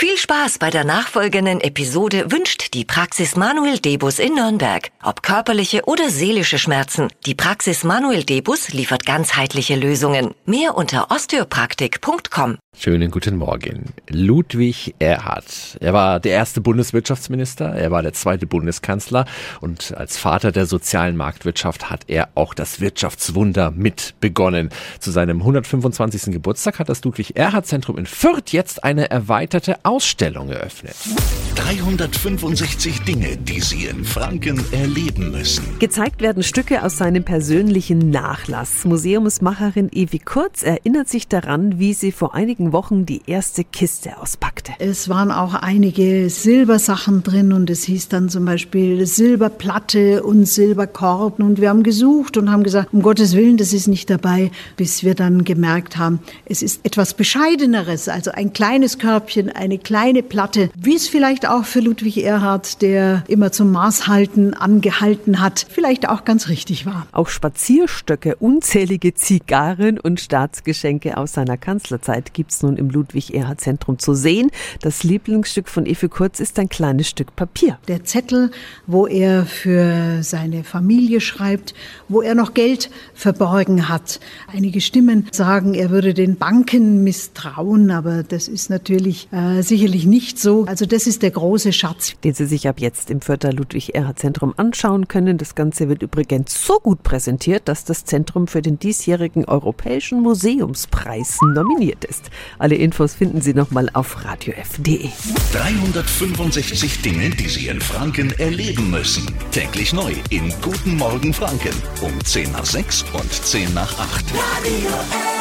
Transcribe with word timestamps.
Viel 0.00 0.16
Spaß 0.16 0.58
bei 0.58 0.70
der 0.70 0.84
nachfolgenden 0.84 1.60
Episode 1.60 2.30
wünscht 2.30 2.72
die 2.72 2.84
Praxis 2.84 3.34
Manuel 3.34 3.80
Debus 3.80 4.20
in 4.20 4.36
Nürnberg. 4.36 4.92
Ob 5.02 5.24
körperliche 5.24 5.86
oder 5.86 6.08
seelische 6.08 6.60
Schmerzen, 6.60 7.08
die 7.26 7.34
Praxis 7.34 7.82
Manuel 7.82 8.22
Debus 8.22 8.68
liefert 8.68 9.04
ganzheitliche 9.04 9.74
Lösungen. 9.74 10.36
Mehr 10.46 10.76
unter 10.76 11.10
osteopraktik.com. 11.10 12.58
Schönen 12.80 13.10
guten 13.10 13.38
Morgen. 13.38 13.86
Ludwig 14.08 14.94
Erhard. 15.00 15.76
Er 15.80 15.92
war 15.94 16.20
der 16.20 16.30
erste 16.30 16.60
Bundeswirtschaftsminister, 16.60 17.74
er 17.74 17.90
war 17.90 18.02
der 18.02 18.12
zweite 18.12 18.46
Bundeskanzler 18.46 19.24
und 19.60 19.96
als 19.96 20.16
Vater 20.16 20.52
der 20.52 20.66
sozialen 20.66 21.16
Marktwirtschaft 21.16 21.90
hat 21.90 22.04
er 22.06 22.28
auch 22.36 22.54
das 22.54 22.80
Wirtschaftswunder 22.80 23.72
mit 23.72 24.14
begonnen. 24.20 24.68
Zu 25.00 25.10
seinem 25.10 25.38
125. 25.38 26.32
Geburtstag 26.32 26.78
hat 26.78 26.88
das 26.88 27.02
Ludwig 27.02 27.36
Erhard 27.36 27.66
Zentrum 27.66 27.98
in 27.98 28.06
Fürth 28.06 28.52
jetzt 28.52 28.84
eine 28.84 29.10
erweiterte 29.10 29.84
Ausstellung 29.88 30.50
eröffnet. 30.50 30.94
365 31.54 33.02
Dinge, 33.02 33.38
die 33.38 33.60
Sie 33.60 33.86
in 33.86 34.04
Franken 34.04 34.62
erleben 34.70 35.30
müssen. 35.30 35.78
Gezeigt 35.78 36.20
werden 36.20 36.42
Stücke 36.42 36.84
aus 36.84 36.98
seinem 36.98 37.24
persönlichen 37.24 38.10
Nachlass. 38.10 38.84
Museumsmacherin 38.84 39.90
Evi 39.90 40.18
Kurz 40.18 40.62
erinnert 40.62 41.08
sich 41.08 41.26
daran, 41.26 41.78
wie 41.78 41.94
sie 41.94 42.12
vor 42.12 42.34
einigen 42.34 42.72
Wochen 42.72 43.06
die 43.06 43.22
erste 43.26 43.64
Kiste 43.64 44.18
auspackte. 44.18 44.72
Es 44.78 45.08
waren 45.08 45.30
auch 45.30 45.54
einige 45.54 46.28
Silbersachen 46.28 47.22
drin 47.22 47.54
und 47.54 47.70
es 47.70 47.84
hieß 47.84 48.08
dann 48.08 48.28
zum 48.28 48.44
Beispiel 48.44 49.06
Silberplatte 49.06 50.22
und 50.22 50.44
Silberkorb 50.44 51.40
und 51.40 51.60
wir 51.60 51.70
haben 51.70 51.82
gesucht 51.82 52.36
und 52.36 52.50
haben 52.50 52.62
gesagt, 52.62 52.92
um 52.92 53.00
Gottes 53.00 53.34
Willen, 53.34 53.56
das 53.56 53.72
ist 53.72 53.88
nicht 53.88 54.10
dabei, 54.10 54.50
bis 54.76 55.02
wir 55.02 55.14
dann 55.14 55.44
gemerkt 55.44 55.96
haben, 55.96 56.20
es 56.44 56.62
ist 56.62 56.84
etwas 56.84 57.14
Bescheideneres, 57.14 58.08
also 58.08 58.30
ein 58.32 58.52
kleines 58.52 58.98
Körbchen, 58.98 59.48
eine 59.48 59.77
kleine 59.78 60.22
Platte, 60.22 60.70
wie 60.76 60.94
es 60.94 61.08
vielleicht 61.08 61.48
auch 61.48 61.64
für 61.64 61.80
Ludwig 61.80 62.24
Erhard, 62.24 62.82
der 62.82 63.24
immer 63.28 63.52
zum 63.52 63.72
Maßhalten 63.72 64.54
angehalten 64.54 65.40
hat, 65.40 65.66
vielleicht 65.68 66.08
auch 66.08 66.24
ganz 66.24 66.48
richtig 66.48 66.86
war. 66.86 67.06
Auch 67.12 67.28
Spazierstöcke, 67.28 68.36
unzählige 68.36 69.14
Zigarren 69.14 69.98
und 69.98 70.20
Staatsgeschenke 70.20 71.16
aus 71.16 71.32
seiner 71.32 71.56
Kanzlerzeit 71.56 72.34
gibt's 72.34 72.62
nun 72.62 72.76
im 72.76 72.90
Ludwig 72.90 73.34
Erhard 73.34 73.60
Zentrum 73.60 73.98
zu 73.98 74.14
sehen. 74.14 74.50
Das 74.82 75.02
Lieblingsstück 75.04 75.68
von 75.68 75.86
Efe 75.86 76.08
Kurz 76.08 76.40
ist 76.40 76.58
ein 76.58 76.68
kleines 76.68 77.08
Stück 77.08 77.34
Papier. 77.36 77.78
Der 77.88 78.04
Zettel, 78.04 78.50
wo 78.86 79.06
er 79.06 79.46
für 79.46 80.22
seine 80.22 80.64
Familie 80.64 81.20
schreibt, 81.20 81.74
wo 82.08 82.22
er 82.22 82.34
noch 82.34 82.54
Geld 82.54 82.90
verborgen 83.14 83.88
hat. 83.88 84.20
Einige 84.52 84.80
Stimmen 84.80 85.26
sagen, 85.32 85.74
er 85.74 85.90
würde 85.90 86.14
den 86.14 86.36
Banken 86.36 87.04
misstrauen, 87.04 87.90
aber 87.90 88.22
das 88.22 88.48
ist 88.48 88.70
natürlich 88.70 89.28
äh, 89.32 89.62
sicherlich 89.68 90.06
nicht 90.06 90.38
so. 90.38 90.64
Also 90.64 90.86
das 90.86 91.06
ist 91.06 91.22
der 91.22 91.30
große 91.30 91.72
Schatz. 91.72 92.14
Den 92.24 92.34
Sie 92.34 92.46
sich 92.46 92.68
ab 92.68 92.80
jetzt 92.80 93.10
im 93.10 93.20
Fürther 93.20 93.52
Ludwig 93.52 93.94
Erhard 93.94 94.18
Zentrum 94.18 94.54
anschauen 94.56 95.08
können. 95.08 95.38
Das 95.38 95.54
Ganze 95.54 95.88
wird 95.88 96.02
übrigens 96.02 96.66
so 96.66 96.78
gut 96.80 97.02
präsentiert, 97.02 97.68
dass 97.68 97.84
das 97.84 98.04
Zentrum 98.04 98.48
für 98.48 98.62
den 98.62 98.78
diesjährigen 98.78 99.44
Europäischen 99.44 100.22
Museumspreis 100.22 101.38
nominiert 101.42 102.04
ist. 102.04 102.30
Alle 102.58 102.74
Infos 102.74 103.14
finden 103.14 103.40
Sie 103.40 103.54
nochmal 103.54 103.90
auf 103.92 104.24
radiof.de. 104.24 105.08
365 105.52 107.02
Dinge, 107.02 107.30
die 107.30 107.48
Sie 107.48 107.68
in 107.68 107.80
Franken 107.80 108.32
erleben 108.38 108.90
müssen. 108.90 109.26
Täglich 109.52 109.92
neu 109.92 110.12
in 110.30 110.52
Guten 110.62 110.96
Morgen 110.96 111.32
Franken 111.32 111.74
um 112.00 112.12
10 112.24 112.52
nach 112.52 112.66
6 112.66 113.04
und 113.12 113.32
10 113.32 113.74
nach 113.74 113.98
8. 113.98 114.24
Radio 114.34 114.88
F. 114.88 115.37